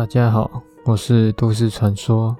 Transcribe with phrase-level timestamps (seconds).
[0.00, 2.34] 大家好，我是都市传说。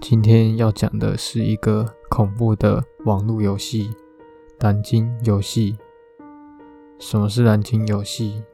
[0.00, 3.92] 今天要讲的是一个恐怖的网络游戏——
[4.62, 5.76] 蓝鲸游戏。
[7.00, 8.44] 什么是蓝鲸游戏？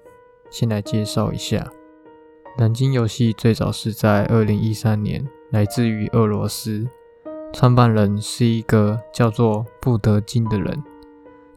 [0.49, 1.71] 先来介绍一下。
[2.57, 6.89] 蓝鲸游戏最早是在二零一三年，来自于俄罗斯，
[7.53, 10.83] 创办人是一个叫做布德金的人，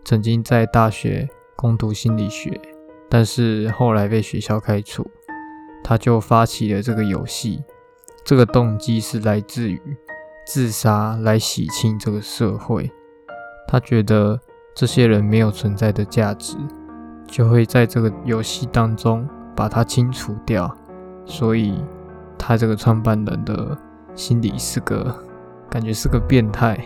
[0.04, 2.60] 曾经在大学攻读心理学，
[3.08, 5.10] 但是后来被学校开除。
[5.84, 7.64] 他就发起了这个游戏，
[8.24, 9.82] 这个动机是来自于
[10.46, 12.92] 自杀来洗清这个社会。
[13.68, 14.40] 他觉得
[14.76, 16.58] 这些人没有存在的价值，
[17.28, 20.70] 就会在这个游戏当中把它清除掉。
[21.26, 21.82] 所以
[22.38, 23.78] 他这个创办人的
[24.16, 25.16] 心理是个
[25.70, 26.78] 感觉是个变态。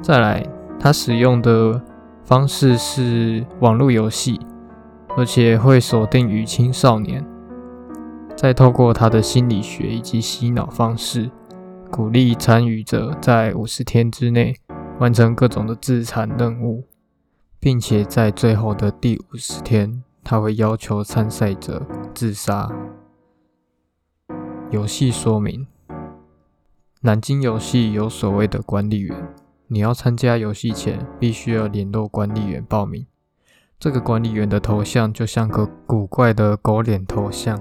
[0.00, 0.46] 再来，
[0.80, 1.80] 他使用的
[2.24, 4.40] 方式是网络游戏，
[5.16, 7.24] 而且会锁定于青少年。
[8.36, 11.30] 再透过他的心理学以及洗脑方式，
[11.90, 14.56] 鼓励参与者在五十天之内
[14.98, 16.84] 完成各种的自残任务，
[17.60, 22.70] 并且在最后的第五十天，他会要求参赛者自杀。
[24.70, 25.66] 游戏说明：
[27.02, 29.16] 南京游戏有所谓的管理员，
[29.68, 33.06] 你要参加游戏前，必须要联络管理员报名。
[33.78, 37.60] 这个管理员的头像就像个古怪的狗脸头像。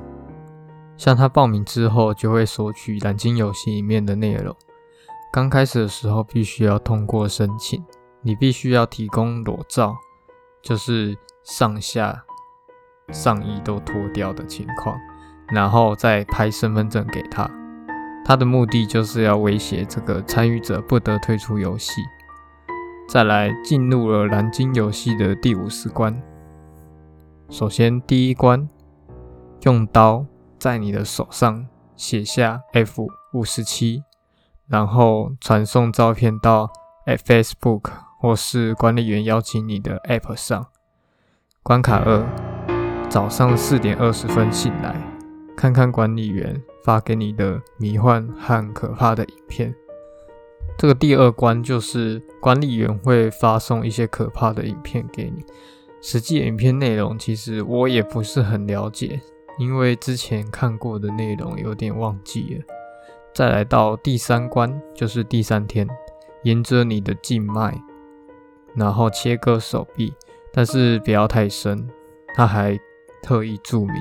[1.01, 4.55] 向他报名之后，就会索取蓝鲸游戏里面的内容。
[5.33, 7.83] 刚开始的时候，必须要通过申请，
[8.21, 9.95] 你必须要提供裸照，
[10.61, 12.23] 就是上下
[13.11, 14.95] 上衣都脱掉的情况，
[15.47, 17.49] 然后再拍身份证给他。
[18.23, 21.99] 他的目的就是要威胁这个参与者不得退出游戏。
[23.09, 26.15] 再来进入了蓝鲸游戏的第五十关。
[27.49, 28.69] 首先第一关，
[29.63, 30.23] 用刀。
[30.61, 34.03] 在你的手上写下 F 五十七，
[34.67, 36.69] 然后传送照片到
[37.07, 37.89] Facebook
[38.19, 40.67] 或是管理员邀请你的 App 上。
[41.63, 42.23] 关卡二，
[43.09, 44.95] 早上四点二十分醒来，
[45.57, 49.73] 看看管理员发给你的迷幻和可怕的影片。
[50.77, 55.43] 这个第二关就是管理员会发送一些可怕的影片给你，
[56.03, 59.19] 实际影片内容其实我也不是很了解。
[59.57, 62.65] 因为之前看过的内容有点忘记了，
[63.33, 65.87] 再来到第三关，就是第三天，
[66.43, 67.79] 沿着你的静脉，
[68.75, 70.13] 然后切割手臂，
[70.51, 71.87] 但是不要太深。
[72.33, 72.79] 他还
[73.21, 73.95] 特意注明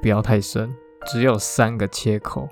[0.00, 0.74] 不要太深，
[1.06, 2.48] 只有三个切口，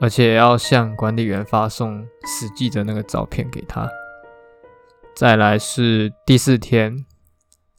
[0.00, 3.88] 而且要向管理员发送实际的那个照片给他。
[5.14, 7.06] 再来是第四天，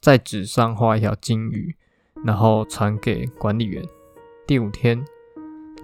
[0.01, 1.75] 在纸上画一条金鱼。
[2.25, 3.83] 然后传给管理员。
[4.45, 5.03] 第五天，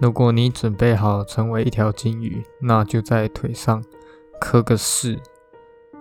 [0.00, 3.82] 如果你准备好成为一条金鱼，那就在腿上
[4.40, 5.18] 刻个四，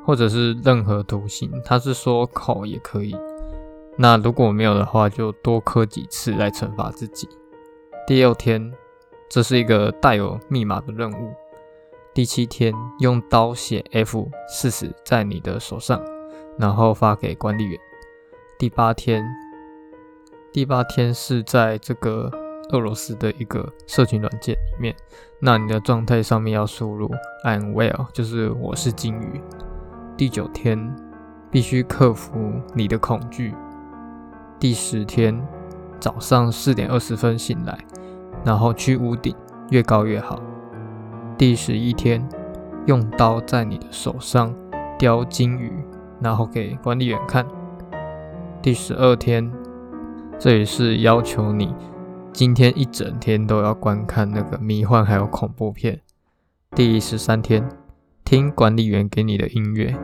[0.05, 1.51] 或者是任何图形。
[1.65, 3.15] 他是说口也可以。
[3.97, 7.27] 那如果没有的话，就多刻几次来惩罚自己。
[8.07, 8.73] 第六天，
[9.29, 11.33] 这是一个带有密码的任务。
[12.13, 16.01] 第七天，用刀写 F 四十在你的手上，
[16.57, 17.77] 然后发给管理员。
[18.57, 19.23] 第八天。
[20.53, 22.29] 第八天是在这个
[22.69, 24.95] 俄罗斯的一个社群软件里面，
[25.39, 27.09] 那你的状态上面要输入
[27.43, 29.41] I'm well，就是我是金鱼。
[30.15, 30.95] 第九天
[31.49, 33.55] 必须克服你的恐惧。
[34.59, 35.43] 第十天
[35.99, 37.75] 早上四点二十分醒来，
[38.45, 39.35] 然后去屋顶，
[39.71, 40.39] 越高越好。
[41.35, 42.23] 第十一天
[42.85, 44.53] 用刀在你的手上
[44.99, 45.83] 雕金鱼，
[46.21, 47.43] 然后给管理员看。
[48.61, 49.51] 第十二天。
[50.39, 51.73] 这也是要求你
[52.33, 56.01] 今天一整天都要观看那个迷幻还有恐怖片。
[56.75, 57.69] 第十三天，
[58.25, 59.95] 听管理员给你的音乐，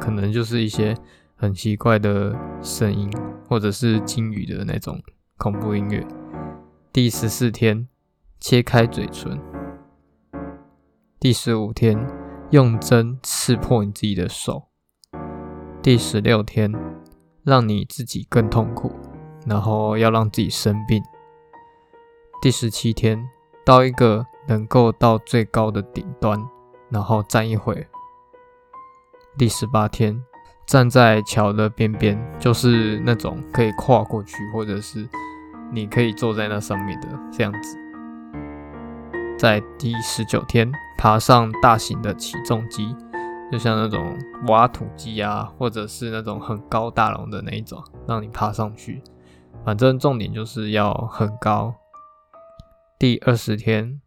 [0.00, 0.96] 可能就是一些
[1.36, 3.08] 很奇怪的声音，
[3.48, 5.00] 或者是鲸鱼的那种
[5.38, 6.04] 恐怖音乐。
[6.92, 7.86] 第十四天，
[8.40, 9.40] 切开嘴唇。
[11.20, 12.06] 第十五天，
[12.50, 14.68] 用针刺破你自己的手。
[15.80, 16.72] 第十六天，
[17.44, 18.92] 让你自己更痛苦。
[19.44, 21.02] 然后要让自己生病。
[22.42, 23.28] 第十七天，
[23.64, 26.38] 到一个能够到最高的顶端，
[26.90, 27.86] 然后站一会。
[29.38, 30.22] 第十八天，
[30.66, 35.08] 站在桥的边边，就是那种可以跨过去，或者是
[35.72, 37.78] 你可以坐在那上面的这样子。
[39.38, 42.94] 在第十九天，爬上大型的起重机，
[43.50, 44.16] 就像那种
[44.46, 49.02] 挖土机啊，或者是那种很高大龙的那一种，让你爬上去。
[49.64, 51.74] 反正重点就是要很高。
[52.98, 54.00] 第二十天，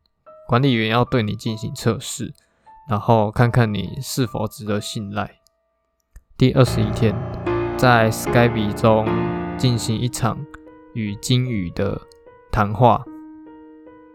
[0.48, 2.34] 管理员要对你进行测试，
[2.88, 5.40] 然后看看你是否值得信赖。
[6.38, 7.16] 第二十一天，
[7.76, 9.08] 在 Skype 中
[9.58, 10.46] 进行一场
[10.94, 12.00] 与鲸鱼的
[12.52, 13.04] 谈话。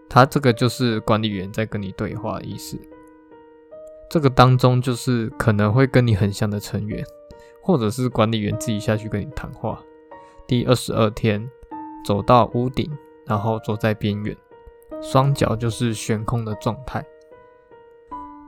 [0.09, 2.79] 他这个就是管理员在跟你对话的意思。
[4.09, 7.05] 这个当中就是可能会跟你很像的成员，
[7.63, 9.83] 或者是管理员自己下去跟你谈话。
[10.47, 11.51] 第二十二天，
[12.05, 12.91] 走到屋顶，
[13.27, 14.37] 然后坐在边缘，
[15.01, 17.05] 双脚就是悬空的状态。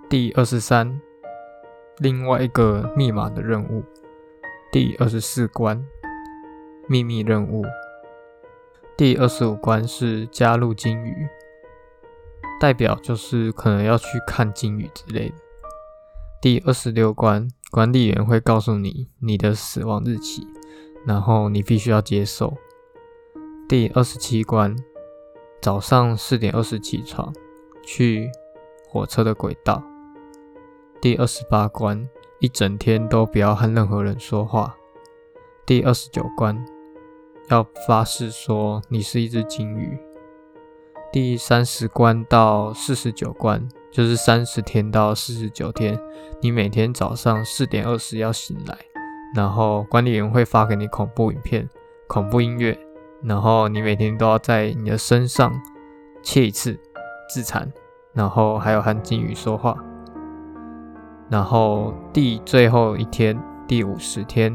[0.08, 1.00] 第二十三，
[1.98, 3.82] 另外一个密码的任务。
[4.70, 5.84] 第二十四关，
[6.88, 7.64] 秘密任务。
[8.96, 11.28] 第二十五关是加入鲸鱼。
[12.60, 15.34] 代表就是可能要去看鲸鱼之类的。
[16.40, 20.46] 第二十六关，管理员会告诉你你的死亡日期，
[21.06, 22.54] 然后你必须要接受。
[23.68, 24.76] 第二十七关，
[25.60, 27.32] 早上四点二十起床，
[27.82, 28.30] 去
[28.88, 29.82] 火车的轨道。
[31.00, 32.08] 第二十八关，
[32.38, 34.74] 一整天都不要和任何人说话。
[35.66, 36.64] 第二十九关，
[37.48, 39.98] 要发誓说你是一只鲸鱼。
[41.12, 45.98] 第三十关到四十九关，就是三十天到四十九天。
[46.40, 48.76] 你每天早上四点二十要醒来，
[49.34, 51.68] 然后管理员会发给你恐怖影片、
[52.06, 52.78] 恐怖音乐，
[53.22, 55.52] 然后你每天都要在你的身上
[56.22, 56.78] 切一次
[57.28, 57.70] 自残，
[58.12, 59.76] 然后还有和金鱼说话。
[61.28, 63.36] 然后第最后一天，
[63.66, 64.54] 第五十天，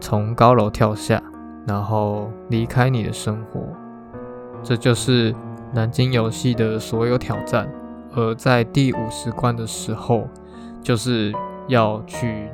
[0.00, 1.22] 从高楼跳下，
[1.66, 3.62] 然后离开你的生活。
[4.62, 5.34] 这就是
[5.72, 7.72] 南京游戏的所有挑战，
[8.14, 10.28] 而在第五十关的时候，
[10.82, 11.32] 就是
[11.68, 12.50] 要去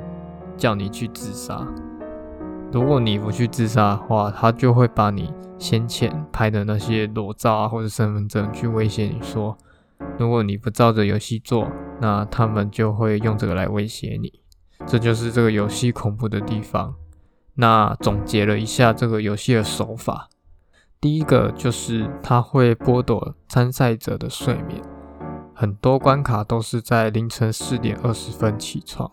[0.59, 1.65] 叫你去自杀。
[2.71, 9.57] 如果你不去自杀的话，他就会把你先前拍的那些裸照啊或者身份证去威胁你说，
[10.19, 11.67] 如果你不照着游戏做，
[11.99, 14.31] 那他们就会用这个来威胁你。
[14.85, 16.93] 这就是这个游戏恐怖的地方。
[17.55, 20.29] 那总结了一下这个游戏的手法。
[21.01, 24.81] 第一个就是它会剥夺参赛者的睡眠，
[25.55, 29.09] 很多关卡都是在凌晨四点二十分起床。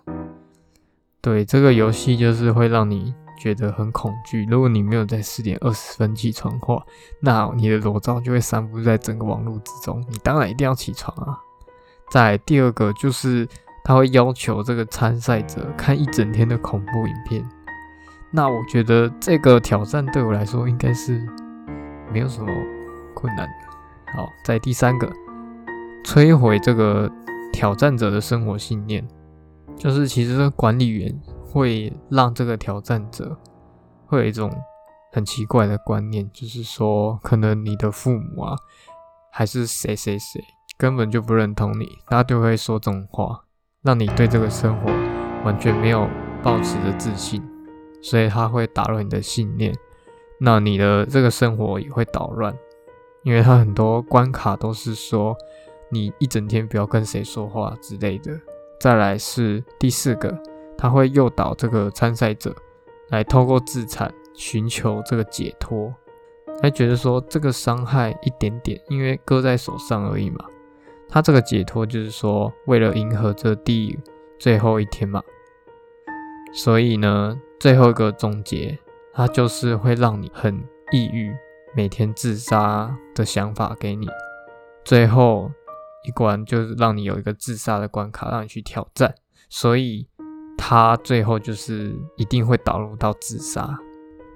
[1.26, 4.46] 对，这个游戏就是会让你觉得很恐惧。
[4.49, 6.81] 如果你没有在四点二十分起床的话，
[7.19, 10.00] 那你的裸照就会散布在整个网络之中。
[10.08, 11.37] 你当然一定要起床啊！
[12.12, 13.44] 在第二个就是
[13.84, 17.44] 他会要求这个参赛者看一整天的恐怖影片。
[18.31, 21.20] 那我觉得这个挑战对我来说应该是。
[22.12, 22.49] 没有什么
[23.14, 23.49] 困难。
[24.14, 25.12] 好，在第三个，
[26.05, 27.11] 摧毁这个
[27.52, 29.05] 挑战者的生活信念，
[29.78, 31.14] 就是其实管理员
[31.44, 33.37] 会让这个挑战者
[34.06, 34.50] 会有一种
[35.12, 38.56] 很奇怪的观念，就是说，可能你的父母啊，
[39.31, 40.43] 还是谁谁谁，
[40.78, 43.44] 根本就不认同你，他就会说这种话，
[43.82, 44.90] 让你对这个生活
[45.44, 46.08] 完全没有
[46.43, 47.43] 抱持着自信，
[48.02, 49.75] 所以他会打乱你的信念。
[50.40, 52.55] 那你的这个生活也会捣乱，
[53.25, 55.34] 因为他很多关卡都是说
[55.90, 58.33] 你一整天不要跟谁说话之类的。
[58.78, 60.37] 再来是第四个，
[60.76, 62.54] 他会诱导这个参赛者
[63.11, 65.95] 来透过自残寻求这个解脱。
[66.62, 70.45] 他觉得说这个伤害一点点，因为割在手上而已嘛。
[71.09, 73.99] 他这个解脱就是说为了迎合这第
[74.38, 75.23] 最后一天嘛。
[76.52, 78.78] 所以呢，最后一个总结。
[79.18, 80.54] 它就是会让你很
[80.92, 81.35] 抑郁，
[81.75, 84.06] 每天自杀的想法给你。
[84.85, 85.50] 最后
[86.06, 89.14] 一关就是让你有一个自杀的关卡，让你去挑战。
[89.48, 90.06] 所以
[90.56, 93.78] 它最后就是一定会导入到自杀。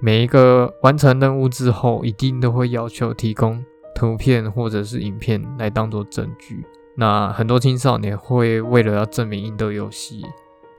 [0.00, 6.64] 每一个完成任务之后，一定都会要求提供图片或者是影片来当做证据。
[6.96, 10.24] 那很多青少年会为了要证明赢得游戏，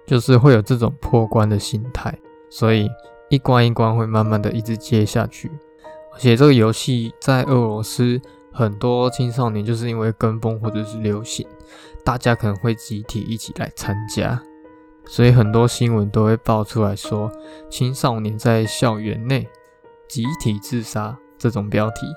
[0.06, 2.18] 就是会有这种破关的心态，
[2.50, 2.90] 所以。
[3.30, 5.50] 一关一关会慢慢的一直接下去，
[6.14, 8.20] 而且这个游戏在俄罗斯
[8.52, 11.48] 很多青少年就是因为跟风或者是流行，
[12.04, 14.42] 大家可能会集体一起来参加，
[15.06, 17.32] 所以很多新闻都会爆出来说
[17.70, 19.48] 青少年在校园内
[20.08, 22.08] 集体自杀这种标题，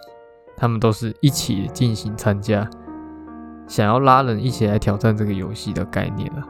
[0.57, 2.69] 他们都是一起进行参加，
[3.67, 6.43] 想要拉人一起来挑战这个游戏的概念了。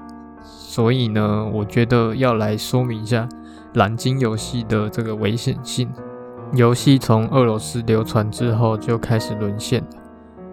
[0.43, 3.29] 所以呢，我觉得要来说明一下。
[3.75, 5.93] 蓝鲸游戏的这个危险性，
[6.57, 9.89] 游戏从俄罗斯流传之后就开始沦陷了，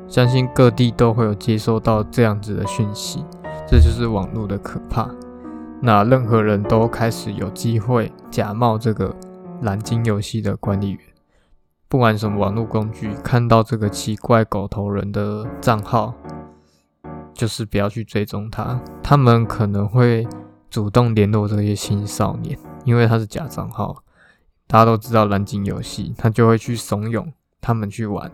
[0.07, 3.23] 相信各地都会有接收到这样子的讯息，
[3.67, 5.09] 这就是网络的可怕。
[5.81, 9.15] 那任何人都开始有机会假冒这个
[9.61, 10.99] 蓝鲸游戏的管理员，
[11.87, 16.13] 不管什么网络工具，看到这个奇怪狗头人的账号，
[17.33, 18.79] 就是不要去追踪他。
[19.01, 20.27] 他们可能会
[20.69, 23.95] 主动联络这些青少年，因为他是假账号。
[24.71, 28.31] 大家都知道蓝鲸游戏，他就会去怂恿他们去玩。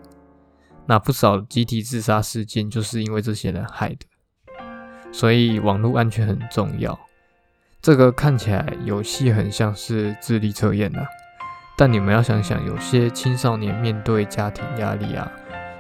[0.86, 4.06] 那不少集体自杀事件就是因为这些人害的。
[5.12, 7.00] 所以网络安全很重要。
[7.82, 11.08] 这个看起来游戏很像是智力测验啊。
[11.76, 15.32] 但你们要想想，有些青少年面对家庭压力啊、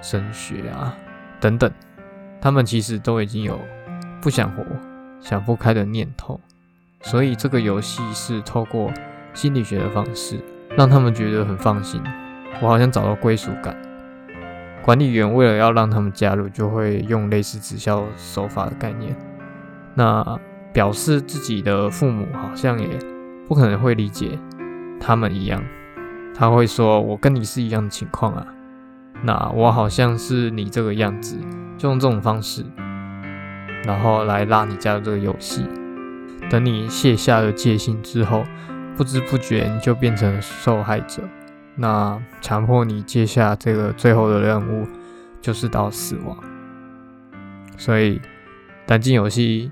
[0.01, 0.97] 升学啊
[1.39, 1.71] 等等，
[2.41, 3.59] 他们其实都已经有
[4.19, 4.65] 不想活、
[5.21, 6.41] 想不开的念头。
[7.03, 8.91] 所以这个游戏是透过
[9.37, 10.39] 心理学的方式，
[10.75, 12.01] 让他们觉得很放心。
[12.59, 13.77] 我好像找到归属感。
[14.81, 19.15] 管理员为了要让他们加入，就会用类似直销手法的概念。
[19.93, 20.39] 那
[20.73, 22.87] 表示自己的父母好像也
[23.47, 24.39] 不可能会理解
[24.99, 25.63] 他们一样。
[26.33, 28.43] 他会说：“我跟你是一样的情况啊，
[29.21, 31.37] 那我好像是你这个样子，
[31.77, 32.65] 就用这种方式，
[33.83, 35.63] 然后来拉你加入这个游戏。
[36.49, 38.45] 等你卸下了戒心之后，
[38.97, 41.21] 不知不觉你就变成受害者。
[41.75, 44.87] 那强迫你接下这个最后的任务，
[45.39, 46.35] 就是到死亡。
[47.77, 48.19] 所以，
[48.87, 49.71] 单机游戏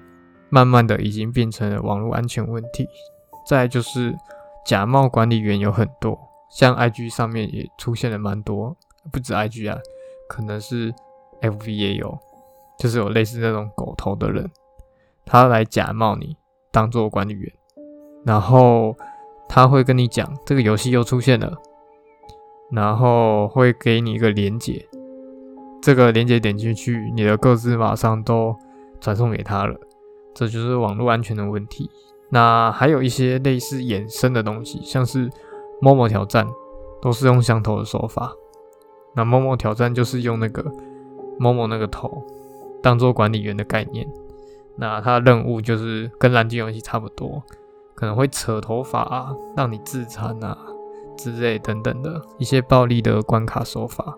[0.49, 2.87] 慢慢的已经变成了网络安全问题。
[3.47, 4.15] 再就是
[4.65, 6.17] 假冒管理员有很多。”
[6.51, 8.77] 像 IG 上面也出现了蛮多，
[9.11, 9.77] 不止 IG 啊，
[10.29, 10.93] 可能是
[11.41, 12.17] FB 也有，
[12.79, 14.49] 就是有类似那种狗头的人，
[15.25, 16.37] 他来假冒你
[16.71, 17.51] 当做管理员，
[18.23, 18.95] 然后
[19.47, 21.53] 他会跟你讲这个游戏又出现了，
[22.71, 24.87] 然后会给你一个连接，
[25.81, 28.55] 这个连接点进去，你的各自马上都
[28.99, 29.75] 传送给他了，
[30.33, 31.89] 这就是网络安全的问题。
[32.29, 35.29] 那还有一些类似衍生的东西，像是。
[35.81, 36.47] 某某挑战
[37.01, 38.31] 都是用相同的手法，
[39.13, 40.63] 那某某挑战就是用那个
[41.37, 42.09] 某某那个头
[42.81, 44.07] 当做管理员的概念，
[44.77, 47.43] 那他的任务就是跟蓝鲸游戏差不多，
[47.95, 50.57] 可能会扯头发啊，让你自残啊
[51.17, 54.15] 之类等等的一些暴力的关卡手法。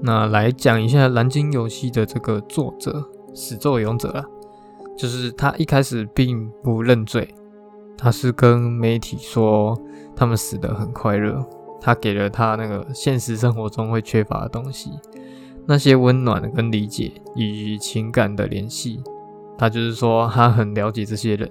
[0.00, 4.24] 那来讲一下蓝鲸游戏的这个作者始作俑者啊，
[4.98, 7.32] 就是他一开始并不认罪。
[7.96, 9.78] 他是跟媒体说
[10.16, 11.46] 他们死得很快乐，
[11.80, 14.90] 他给了他那个现实生活中会缺乏的东西，
[15.66, 19.00] 那些温暖跟理解以及情感的联系。
[19.56, 21.48] 他就是说他很了解这些人，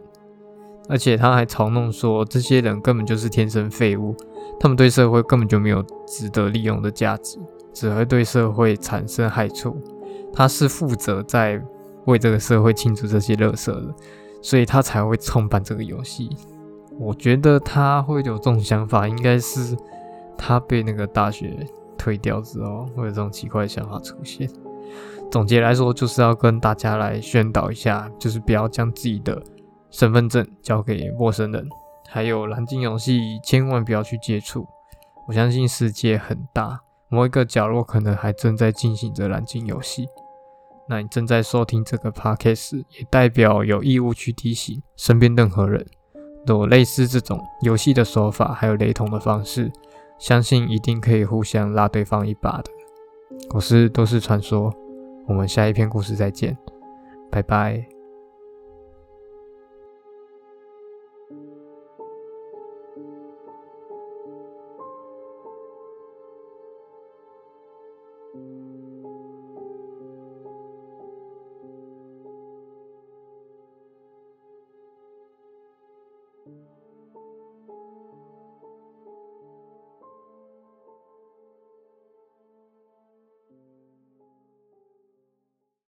[0.92, 4.14] 而且他还嘲弄说这些人根本就是天生废物，
[4.60, 7.40] 他们对社会根本就没有值得利用的价值，
[7.74, 9.82] 只会对社会产生害处。
[10.34, 11.60] 他是负责在
[12.06, 13.96] 为这个社会清除这些垃圾的。
[14.44, 16.28] 所以他才会创办这个游戏。
[16.98, 19.78] 我觉得他会有这种想法，应该是
[20.36, 21.56] 他被那个大学
[21.96, 24.50] 退掉之后，会有这种奇怪的想法出现。
[25.30, 29.40] 总结来说，就是要跟大家来宣导一下，就是不要将自己的
[29.92, 31.70] 身份证交给陌生人，
[32.10, 34.66] 还有蓝鲸游戏千万不要去接触。
[35.28, 36.80] 我相信世界很大，
[37.10, 40.08] 某一个角落可能还正在进行着蓝鲸游戏。
[40.90, 45.86] 那你正在收听这个 podcast，也代表有义务去提醒身边任何人，
[46.48, 49.72] 有类似这种游戏的手法，还有雷同的方式，
[50.18, 52.72] 相信一定可以互相拉对方一把的。
[53.54, 54.74] 我是都市传说，
[55.28, 56.58] 我们下一篇故事再见，
[57.30, 57.91] 拜拜。